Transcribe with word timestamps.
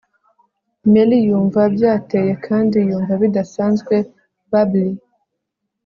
mell 0.91 1.11
yumva 1.27 1.61
byateye 1.75 2.33
kandi 2.45 2.77
yumva 2.89 3.13
bidasanzwe. 3.21 3.95
bubbly 4.49 4.91